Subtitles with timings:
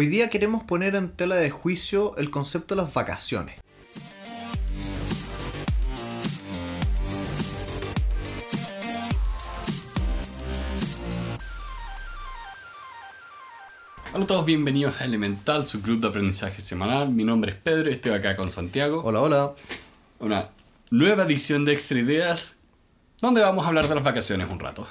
[0.00, 3.56] Hoy día queremos poner en tela de juicio el concepto de las vacaciones.
[14.12, 17.10] Hola a todos, bienvenidos a Elemental, su club de aprendizaje semanal.
[17.10, 19.02] Mi nombre es Pedro y estoy acá con Santiago.
[19.04, 19.54] Hola, hola.
[20.20, 20.50] Una
[20.92, 22.58] nueva edición de Extra Ideas,
[23.20, 24.86] donde vamos a hablar de las vacaciones un rato.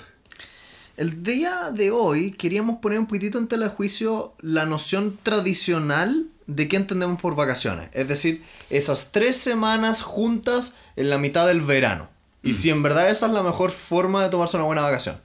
[0.97, 6.25] El día de hoy queríamos poner un poquitito en tela de juicio la noción tradicional
[6.47, 7.89] de qué entendemos por vacaciones.
[7.93, 12.09] Es decir, esas tres semanas juntas en la mitad del verano.
[12.41, 15.17] Y si en verdad esa es la mejor forma de tomarse una buena vacación.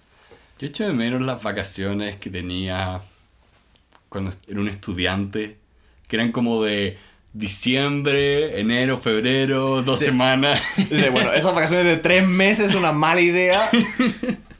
[0.59, 3.01] Yo echo de menos las vacaciones que tenía
[4.11, 5.57] cuando era un estudiante,
[6.07, 6.98] que eran como de
[7.33, 10.61] diciembre, enero, febrero, dos semanas.
[10.77, 13.70] Dice, bueno, esas vacaciones de tres meses es una mala idea.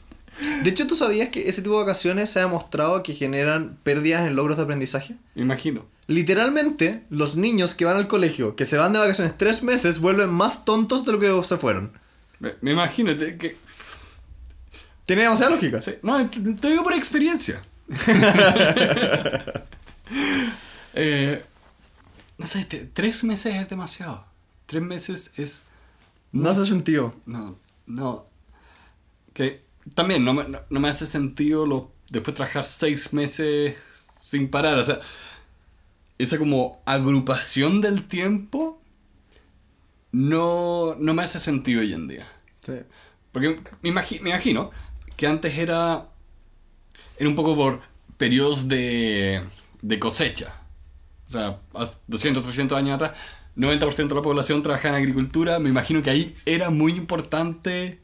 [0.63, 4.25] De hecho, ¿tú sabías que ese tipo de vacaciones se ha demostrado que generan pérdidas
[4.27, 5.15] en logros de aprendizaje?
[5.35, 5.85] Me imagino.
[6.07, 10.29] Literalmente, los niños que van al colegio, que se van de vacaciones tres meses, vuelven
[10.29, 11.93] más tontos de lo que se fueron.
[12.39, 13.57] Me, me imagino que...
[15.05, 15.81] Tiene demasiada lógica.
[15.81, 17.61] sí, No, te, te digo por experiencia.
[20.95, 21.43] Eh,
[22.37, 24.23] no sé, te- tres meses es demasiado.
[24.67, 25.63] Tres meses es...
[26.31, 27.15] No hace sentido.
[27.25, 27.57] No,
[27.87, 28.25] no.
[29.33, 29.62] Que
[29.95, 33.75] también no me, no, me hace sentido lo, después trabajar seis meses
[34.21, 34.77] sin parar.
[34.79, 34.99] O sea,
[36.17, 38.81] esa como agrupación del tiempo
[40.11, 42.27] no, no me hace sentido hoy en día.
[42.61, 42.73] Sí.
[43.31, 44.71] Porque me, imagi- me imagino
[45.17, 46.09] que antes era,
[47.17, 47.81] era un poco por
[48.17, 49.43] periodos de,
[49.81, 50.53] de cosecha.
[51.27, 53.13] O sea, hace 200, 300 años atrás,
[53.55, 55.59] 90% de la población trabajaba en agricultura.
[55.59, 58.02] Me imagino que ahí era muy importante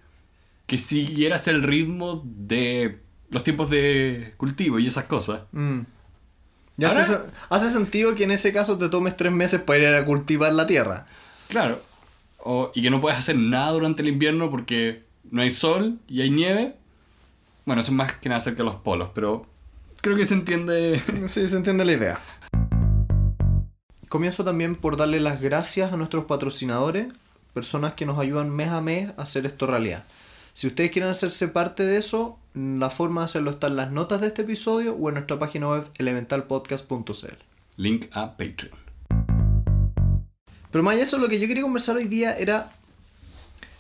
[0.70, 5.42] que siguieras el ritmo de los tiempos de cultivo y esas cosas.
[5.52, 5.80] Mm.
[6.78, 9.88] Y hace, se- hace sentido que en ese caso te tomes tres meses para ir
[9.88, 11.08] a cultivar la tierra.
[11.50, 11.82] Claro.
[12.38, 16.22] O- y que no puedes hacer nada durante el invierno porque no hay sol y
[16.22, 16.76] hay nieve.
[17.66, 19.46] Bueno, eso es más que nada cerca de los polos, pero
[20.02, 21.02] creo que se entiende.
[21.28, 22.20] Sí, se entiende la idea.
[24.08, 27.08] Comienzo también por darle las gracias a nuestros patrocinadores,
[27.54, 30.04] personas que nos ayudan mes a mes a hacer esto realidad.
[30.60, 34.20] Si ustedes quieren hacerse parte de eso, la forma de hacerlo está en las notas
[34.20, 37.38] de este episodio o en nuestra página web elementalpodcast.cl.
[37.78, 38.78] Link a Patreon.
[40.70, 42.74] Pero más allá de eso, lo que yo quería conversar hoy día era...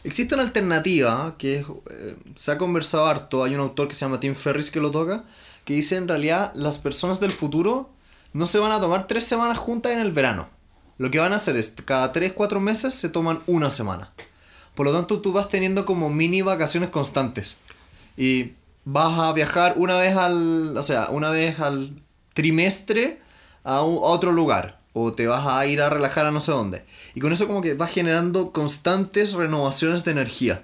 [0.05, 4.21] Existe una alternativa que eh, se ha conversado harto, hay un autor que se llama
[4.21, 5.25] Tim Ferris que lo toca,
[5.65, 7.89] que dice en realidad las personas del futuro
[8.31, 10.47] no se van a tomar tres semanas juntas en el verano.
[10.97, 14.13] Lo que van a hacer es, cada tres, cuatro meses se toman una semana.
[14.79, 17.57] Por lo tanto, tú vas teniendo como mini vacaciones constantes.
[18.15, 18.53] Y
[18.85, 22.01] vas a viajar una vez al, o sea, una vez al
[22.33, 23.19] trimestre
[23.65, 24.79] a, un- a otro lugar.
[24.93, 26.85] O te vas a ir a relajar a no sé dónde.
[27.13, 30.63] Y con eso como que vas generando constantes renovaciones de energía.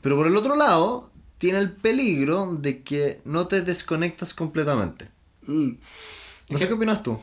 [0.00, 5.06] Pero por el otro lado, tiene el peligro de que no te desconectas completamente.
[5.46, 5.70] Mm,
[6.48, 7.20] No sé qué opinas tú.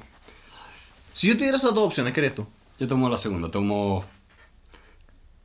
[1.12, 2.48] Si yo te diera esas dos opciones, ¿qué harías tú?
[2.80, 4.02] Yo tomo la segunda, tomo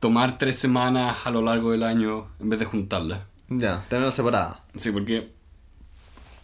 [0.00, 3.20] tomar tres semanas a lo largo del año en vez de juntarlas.
[3.48, 4.58] Ya, tenerlas separadas.
[4.76, 5.30] Sí, porque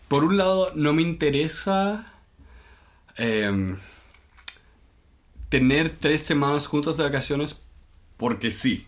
[0.08, 2.12] por un lado no me interesa
[3.16, 3.76] em,
[5.48, 7.60] tener tres semanas juntas de vacaciones
[8.16, 8.86] porque sí.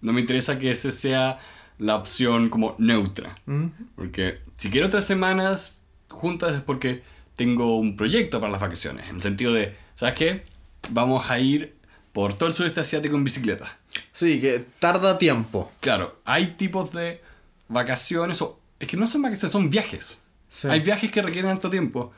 [0.00, 1.38] No me interesa que esa sea
[1.78, 3.36] la opción como neutra.
[3.46, 3.66] Mm.
[3.96, 7.02] Porque si quiero tres semanas juntas es porque
[7.36, 9.08] tengo un proyecto para las vacaciones.
[9.08, 10.44] En el sentido de, ¿sabes qué?
[10.90, 11.77] Vamos a ir
[12.18, 13.78] por todo el sudeste asiático en bicicleta.
[14.12, 15.70] Sí, que tarda tiempo.
[15.78, 17.22] Claro, hay tipos de
[17.68, 20.24] vacaciones, o es que no son vacaciones, son viajes.
[20.50, 20.66] Sí.
[20.66, 22.12] Hay viajes que requieren harto tiempo,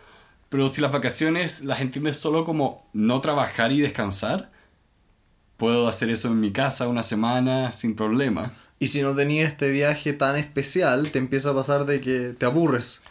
[0.48, 4.48] pero si las vacaciones las entiendes solo como no trabajar y descansar,
[5.58, 8.52] puedo hacer eso en mi casa una semana sin problema.
[8.78, 12.46] Y si no tenías este viaje tan especial, te empieza a pasar de que te
[12.46, 13.02] aburres.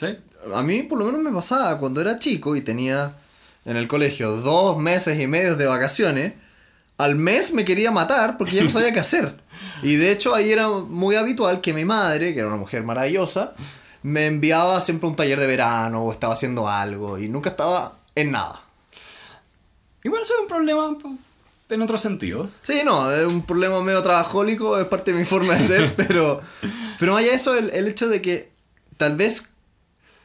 [0.00, 0.18] ¿Sí?
[0.52, 3.14] A mí por lo menos me pasaba cuando era chico y tenía
[3.64, 6.34] en el colegio dos meses y medio de vacaciones.
[6.98, 9.40] Al mes me quería matar porque ya no sabía qué hacer.
[9.82, 13.54] Y de hecho ahí era muy habitual que mi madre, que era una mujer maravillosa,
[14.04, 17.98] me enviaba siempre a un taller de verano o estaba haciendo algo y nunca estaba
[18.14, 18.60] en nada.
[20.04, 20.96] Igual eso es un problema
[21.68, 22.48] en otro sentido.
[22.60, 26.40] Sí, no, es un problema medio trabajólico, es parte de mi forma de ser, pero,
[26.98, 28.50] pero más allá de eso, el, el hecho de que
[28.96, 29.52] tal vez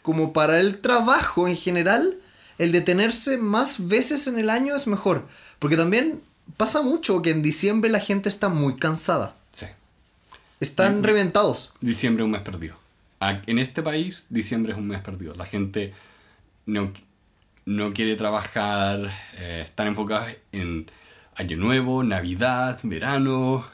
[0.02, 2.18] como para el trabajo en general,
[2.58, 5.28] el detenerse más veces en el año es mejor.
[5.60, 6.22] Porque también
[6.58, 9.36] pasa mucho que en diciembre la gente está muy cansada.
[9.52, 9.66] Sí.
[10.60, 11.74] Están reventados.
[11.82, 12.76] Diciembre es un mes perdido.
[13.20, 15.34] En este país, diciembre es un mes perdido.
[15.36, 15.94] La gente
[16.66, 16.94] no,
[17.66, 20.90] no quiere trabajar, eh, están enfocados en
[21.36, 23.66] Año Nuevo, Navidad, verano.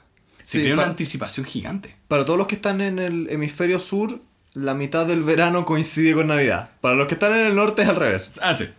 [0.44, 1.96] Se Sí, crea una anticipación gigante.
[2.08, 4.20] Para todos los que están en el hemisferio sur,
[4.54, 6.72] la mitad del verano coincide con Navidad.
[6.82, 8.34] Para los que están en el norte es al revés.
[8.42, 8.70] Ah, sí.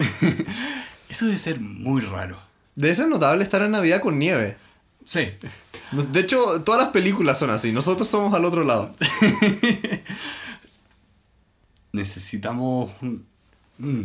[1.08, 2.38] Eso debe ser muy raro.
[2.74, 4.56] Debe ser notable estar en Navidad con nieve.
[5.04, 5.28] Sí.
[5.92, 7.72] De hecho, todas las películas son así.
[7.72, 8.94] Nosotros somos al otro lado.
[11.92, 12.90] Necesitamos...
[13.78, 14.02] mm,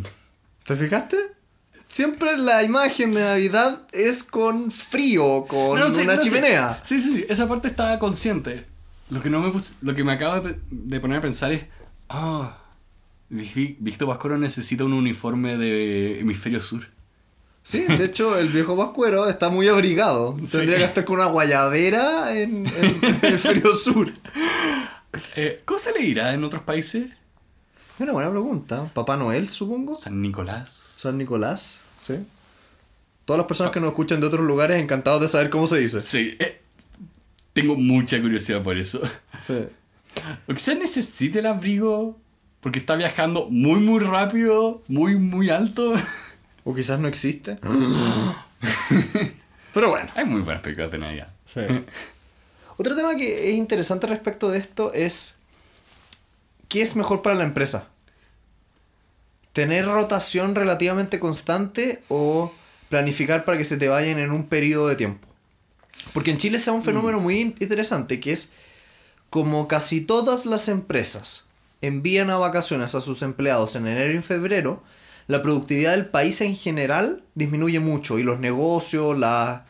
[0.64, 1.16] ¿Te fijaste?
[1.88, 6.28] Siempre la imagen de Navidad es con frío, con No, sí, una no, sí.
[6.28, 6.80] chimenea.
[6.84, 8.66] Sí, sí, esa parte estaba consciente.
[9.10, 11.64] Lo que no me pus- lo que me acaba de, de poner a pensar es,
[12.08, 12.56] ah,
[13.28, 16.86] Vi- Víctor Pascuero necesita un uniforme de hemisferio sur.
[17.62, 20.36] Sí, de hecho, el viejo Pascuero está muy abrigado.
[20.42, 20.52] Sí.
[20.58, 24.10] Tendría que estar con una guayabera en, en el hemisferio sur.
[25.36, 27.06] Eh, ¿Cómo se le dirá en otros países?
[27.10, 28.88] Es una buena pregunta.
[28.94, 30.00] Papá Noel, supongo.
[30.00, 30.94] San Nicolás.
[30.96, 32.14] San Nicolás, sí.
[33.24, 36.00] Todas las personas que nos escuchan de otros lugares, encantados de saber cómo se dice.
[36.00, 36.62] Sí, eh,
[37.52, 39.00] tengo mucha curiosidad por eso.
[39.40, 39.66] Sí.
[40.48, 42.18] O quizás necesite el abrigo
[42.60, 45.94] porque está viajando muy, muy rápido, muy, muy alto.
[46.64, 47.58] O quizás no existe.
[49.72, 50.10] Pero bueno.
[50.14, 51.28] Hay muy buenas películas de Navidad.
[51.46, 51.60] Sí.
[52.76, 55.38] Otro tema que es interesante respecto de esto es
[56.68, 57.88] ¿qué es mejor para la empresa?
[59.52, 62.52] ¿Tener rotación relativamente constante o
[62.88, 65.28] planificar para que se te vayan en un periodo de tiempo?
[66.12, 68.52] Porque en Chile se da un fenómeno muy in- interesante que es
[69.28, 71.46] como casi todas las empresas
[71.82, 74.82] envían a vacaciones a sus empleados en enero y febrero,
[75.28, 79.66] la productividad del país en general disminuye mucho y los negocios, la,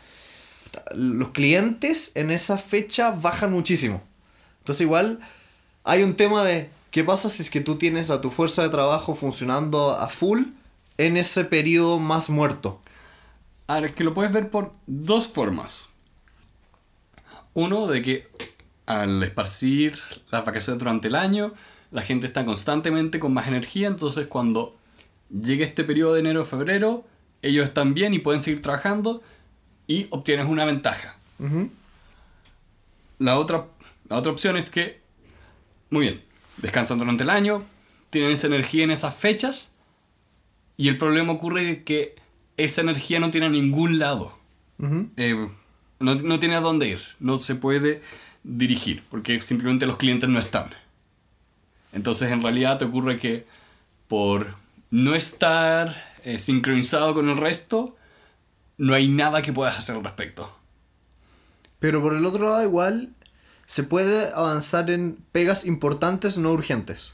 [0.94, 4.02] los clientes en esa fecha bajan muchísimo.
[4.60, 5.20] Entonces igual
[5.84, 8.70] hay un tema de qué pasa si es que tú tienes a tu fuerza de
[8.70, 10.44] trabajo funcionando a full
[10.98, 12.80] en ese periodo más muerto.
[13.66, 15.89] Ahora, que lo puedes ver por dos formas.
[17.54, 18.28] Uno, de que
[18.86, 19.98] al esparcir
[20.30, 21.52] las vacaciones durante el año,
[21.90, 24.76] la gente está constantemente con más energía, entonces cuando
[25.30, 27.04] llegue este periodo de enero febrero,
[27.42, 29.22] ellos están bien y pueden seguir trabajando
[29.86, 31.16] y obtienes una ventaja.
[33.18, 33.66] La otra,
[34.08, 35.00] la otra opción es que,
[35.90, 36.22] muy bien,
[36.58, 37.64] descansan durante el año,
[38.10, 39.72] tienen esa energía en esas fechas,
[40.76, 42.16] y el problema ocurre que
[42.56, 44.32] esa energía no tiene a ningún lado.
[45.16, 45.48] Eh,
[46.00, 48.02] no, no tiene a dónde ir, no se puede
[48.42, 50.70] dirigir, porque simplemente los clientes no están.
[51.92, 53.46] Entonces en realidad te ocurre que
[54.08, 54.54] por
[54.90, 55.94] no estar
[56.24, 57.96] eh, sincronizado con el resto,
[58.78, 60.50] no hay nada que puedas hacer al respecto.
[61.78, 63.10] Pero por el otro lado igual
[63.66, 67.12] se puede avanzar en pegas importantes no urgentes.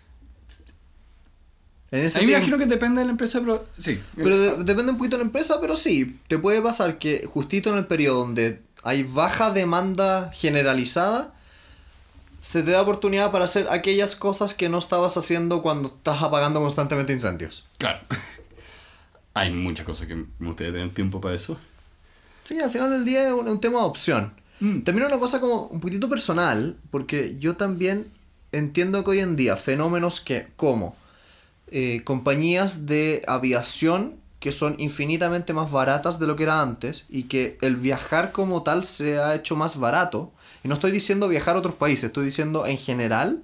[1.91, 4.01] En ese A mí me imagino que depende de la empresa, pero sí.
[4.17, 7.71] Pero de- depende un poquito de la empresa, pero sí, te puede pasar que justito
[7.71, 11.35] en el periodo donde hay baja demanda generalizada,
[12.41, 16.61] se te da oportunidad para hacer aquellas cosas que no estabas haciendo cuando estás apagando
[16.61, 17.67] constantemente incendios.
[17.79, 18.01] Claro.
[19.35, 21.59] Hay muchas cosas que me gustaría tener tiempo para eso.
[22.45, 24.33] Sí, al final del día es un, un tema de opción.
[24.61, 24.81] Mm.
[24.81, 28.07] También una cosa como un poquitito personal, porque yo también
[28.53, 30.97] entiendo que hoy en día fenómenos que, como
[31.69, 37.25] eh, compañías de aviación que son infinitamente más baratas de lo que era antes y
[37.25, 40.33] que el viajar como tal se ha hecho más barato.
[40.63, 43.43] Y no estoy diciendo viajar a otros países, estoy diciendo en general.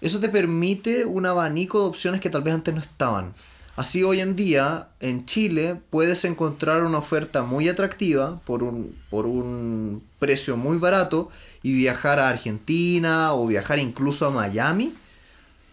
[0.00, 3.32] Eso te permite un abanico de opciones que tal vez antes no estaban.
[3.76, 9.26] Así hoy en día en Chile puedes encontrar una oferta muy atractiva por un, por
[9.26, 11.28] un precio muy barato
[11.62, 14.94] y viajar a Argentina o viajar incluso a Miami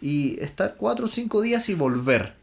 [0.02, 2.41] y estar 4 o 5 días y volver.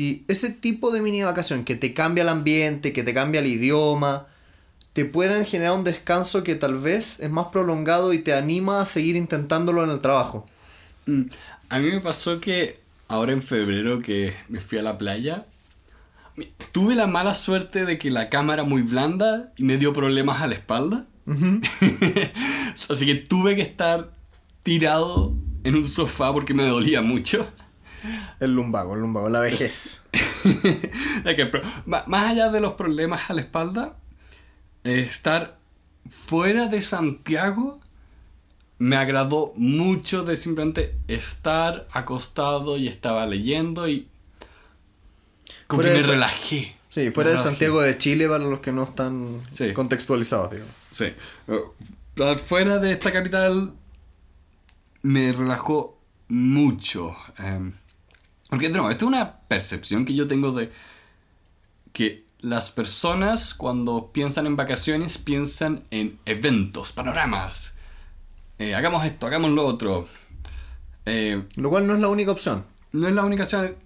[0.00, 3.46] Y ese tipo de mini vacación que te cambia el ambiente, que te cambia el
[3.46, 4.28] idioma,
[4.94, 8.86] te pueden generar un descanso que tal vez es más prolongado y te anima a
[8.86, 10.46] seguir intentándolo en el trabajo.
[11.04, 11.24] Mm,
[11.68, 15.44] A mí me pasó que ahora en febrero que me fui a la playa,
[16.72, 20.40] tuve la mala suerte de que la cama era muy blanda y me dio problemas
[20.40, 21.04] a la espalda.
[22.88, 24.12] Así que tuve que estar
[24.62, 27.52] tirado en un sofá porque me dolía mucho.
[28.40, 30.04] El lumbago, el lumbago, la vejez.
[31.36, 33.96] Que, pero, más allá de los problemas a la espalda,
[34.84, 35.58] estar
[36.08, 37.78] fuera de Santiago
[38.78, 44.08] me agradó mucho de simplemente estar acostado y estaba leyendo y
[45.66, 46.76] como Fuera que de me relajé.
[46.88, 47.36] Sí, fuera de.
[47.36, 49.72] Santiago de Chile para los que no están Sí.
[49.74, 50.74] contextualizados, digamos.
[50.90, 51.12] Sí.
[51.48, 53.72] Eh, Fuera de esta capital
[55.02, 57.14] me relajó mucho.
[57.38, 57.70] Eh,
[58.50, 60.70] Porque no, esto es una percepción que yo tengo de
[61.92, 67.74] que las personas cuando piensan en vacaciones piensan en eventos, panoramas.
[68.58, 70.06] Eh, hagamos esto, hagamos lo otro.
[71.06, 72.64] Eh, Lo cual no es la única opción.
[72.92, 73.76] no es la única opción.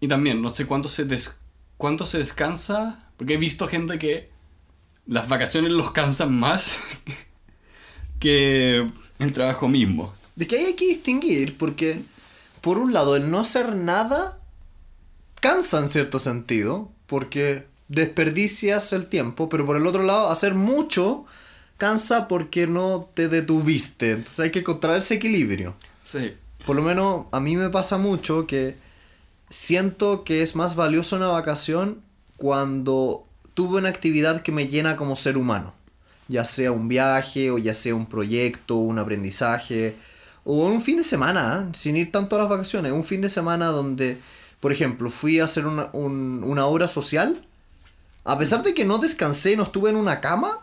[0.00, 1.38] Y también, no sé cuánto se, des-
[1.76, 3.08] cuánto se descansa.
[3.16, 4.30] Porque he visto gente que
[5.06, 6.78] las vacaciones los cansan más
[8.18, 8.86] que
[9.18, 10.12] el trabajo mismo.
[10.36, 12.00] De que hay que distinguir, porque
[12.62, 14.38] por un lado el no hacer nada
[15.40, 21.26] cansa en cierto sentido, porque desperdicias el tiempo, pero por el otro lado hacer mucho
[21.76, 24.12] cansa porque no te detuviste.
[24.12, 25.74] Entonces hay que encontrar ese equilibrio.
[26.04, 26.34] Sí.
[26.64, 28.76] Por lo menos a mí me pasa mucho que
[29.50, 32.00] siento que es más valioso una vacación
[32.36, 35.74] cuando tuve una actividad que me llena como ser humano.
[36.28, 39.96] Ya sea un viaje o ya sea un proyecto, un aprendizaje
[40.44, 42.92] o un fin de semana, sin ir tanto a las vacaciones.
[42.92, 44.18] Un fin de semana donde,
[44.60, 47.44] por ejemplo, fui a hacer una, un- una obra social.
[48.24, 50.60] A pesar de que no descansé y no estuve en una cama,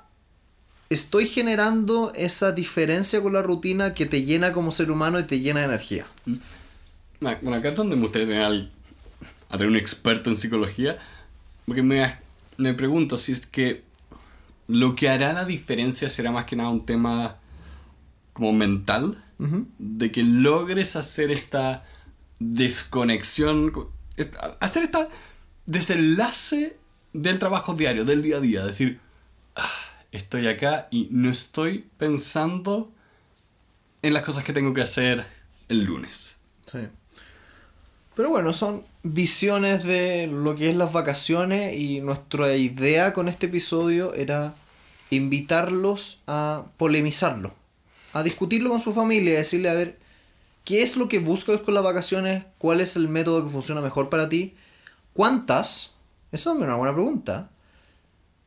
[0.89, 5.39] estoy generando esa diferencia con la rutina que te llena como ser humano y te
[5.39, 6.05] llena de energía.
[7.21, 8.71] Ah, Bueno, acá es donde me gustaría tener al-
[9.49, 10.97] a un experto en psicología.
[11.65, 12.15] Porque me,
[12.57, 13.83] me pregunto si es que
[14.67, 17.37] lo que hará la diferencia será más que nada un tema
[18.33, 19.23] como mental.
[19.77, 21.83] De que logres hacer esta
[22.39, 23.73] desconexión.
[24.17, 25.07] esta- hacer esta
[25.65, 26.77] desenlace
[27.13, 28.65] del trabajo diario, del día a día.
[28.65, 28.99] Decir,
[29.55, 29.69] "Ah,
[30.11, 32.91] estoy acá y no estoy pensando
[34.01, 35.25] en las cosas que tengo que hacer
[35.69, 36.37] el lunes.
[36.69, 36.79] Sí.
[38.15, 43.45] Pero bueno, son visiones de lo que es las vacaciones y nuestra idea con este
[43.45, 44.55] episodio era
[45.09, 47.53] invitarlos a polemizarlo,
[48.13, 49.97] a discutirlo con su familia y decirle a ver
[50.63, 54.09] qué es lo que buscas con las vacaciones, cuál es el método que funciona mejor
[54.09, 54.55] para ti,
[55.13, 55.93] cuántas,
[56.31, 57.49] eso es una buena pregunta,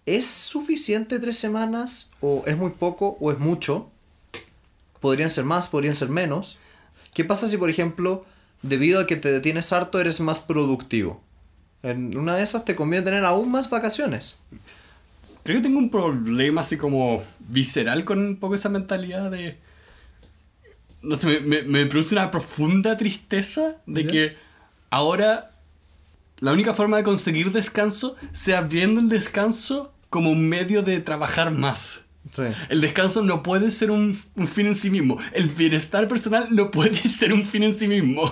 [0.07, 3.91] ¿es suficiente tres semanas o es muy poco o es mucho?
[5.01, 6.59] Podrían ser más, podrían ser menos.
[7.13, 8.25] ¿Qué pasa si, por ejemplo,
[8.63, 11.21] debido a que te detienes harto, eres más productivo?
[11.83, 14.37] En una de esas te conviene tener aún más vacaciones.
[15.45, 19.59] Creo que tengo un problema así como visceral con un poco esa mentalidad de...
[21.03, 24.37] No sé, me, me- me produce una profunda tristeza de que
[24.91, 25.51] ahora
[26.39, 31.51] la única forma de conseguir descanso sea viendo el descanso como un medio de trabajar
[31.51, 32.03] más.
[32.31, 32.45] Sí.
[32.69, 35.19] El descanso no puede ser un, un fin en sí mismo.
[35.33, 38.23] El bienestar personal no puede ser un fin en sí mismo.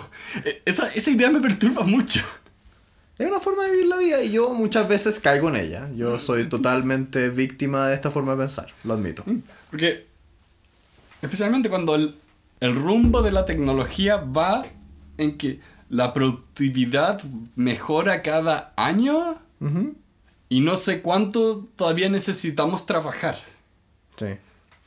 [0.44, 2.20] E- Esa, esa idea me perturba mucho.
[3.20, 5.90] Es una forma de vivir la vida y yo muchas veces caigo en ella.
[5.94, 9.22] Yo soy totalmente víctima de esta forma de pensar, lo admito.
[9.68, 10.06] Porque,
[11.20, 12.14] especialmente cuando el,
[12.60, 14.64] el rumbo de la tecnología va
[15.18, 15.60] en que
[15.90, 17.22] la productividad
[17.56, 19.36] mejora cada año
[20.48, 23.38] y no sé cuánto todavía necesitamos trabajar.
[24.16, 24.28] Sí.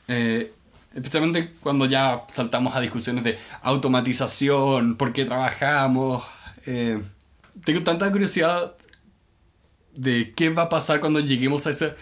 [0.08, 0.52] Eh,
[0.92, 6.24] especialmente cuando ya saltamos a discusiones de automatización, por qué trabajamos.
[6.66, 7.00] eh,
[7.64, 8.74] tengo tanta curiosidad
[9.94, 11.94] de qué va a pasar cuando lleguemos a ese,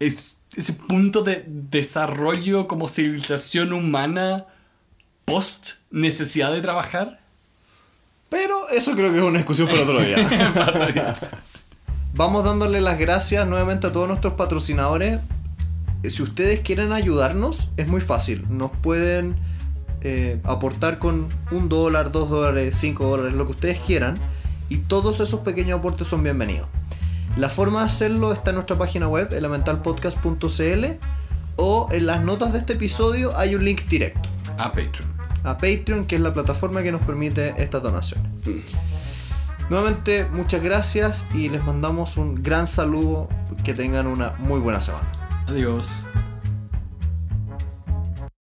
[0.00, 4.46] es- ese punto de desarrollo como civilización humana
[5.24, 7.20] post necesidad de trabajar.
[8.30, 11.14] Pero eso creo que es una discusión para otro día.
[12.14, 15.20] Vamos dándole las gracias nuevamente a todos nuestros patrocinadores.
[16.02, 18.44] Eh, Si ustedes quieren ayudarnos, es muy fácil.
[18.50, 19.36] Nos pueden
[20.00, 24.18] eh, aportar con un dólar, dos dólares, cinco dólares, lo que ustedes quieran.
[24.68, 26.68] Y todos esos pequeños aportes son bienvenidos.
[27.36, 30.84] La forma de hacerlo está en nuestra página web, elementalpodcast.cl.
[31.56, 35.08] O en las notas de este episodio hay un link directo A Patreon.
[35.44, 38.30] a Patreon, que es la plataforma que nos permite estas donaciones.
[39.70, 43.28] Nuevamente, muchas gracias y les mandamos un gran saludo.
[43.64, 45.06] Que tengan una muy buena semana.
[45.48, 46.04] Adiós.